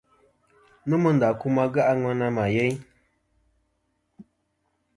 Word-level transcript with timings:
Nomɨ 0.87 1.09
ndà 1.15 1.27
kum 1.39 1.55
age' 1.63 1.87
a 1.91 1.93
ŋwena 2.01 2.27
mà 2.35 2.43
yeyn. 2.55 2.77